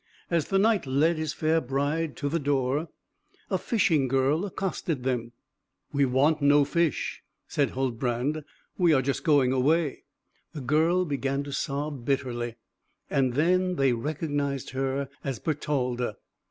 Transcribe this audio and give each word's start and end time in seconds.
As 0.31 0.47
the 0.47 0.57
Knight 0.57 0.87
led 0.87 1.17
his 1.17 1.31
fair 1.31 1.61
bride 1.61 2.15
to 2.15 2.27
the 2.27 2.39
door, 2.39 2.87
a 3.51 3.59
fishing 3.59 4.07
girl 4.07 4.45
accosted 4.47 5.03
them. 5.03 5.31
"We 5.93 6.05
want 6.05 6.41
no 6.41 6.65
fish," 6.65 7.21
said 7.47 7.73
Huldbrand; 7.75 8.43
"we 8.79 8.93
are 8.93 9.03
just 9.03 9.23
going 9.23 9.51
away." 9.51 10.05
The 10.53 10.61
girl 10.61 11.05
began 11.05 11.43
to 11.43 11.51
sob 11.51 12.03
bitterly, 12.03 12.55
and 13.11 13.33
they 13.35 13.55
then 13.57 13.75
recognised 13.99 14.71
her 14.71 15.07
as 15.23 15.37
Bertalda. 15.37 16.15